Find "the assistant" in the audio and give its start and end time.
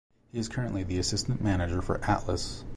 0.83-1.43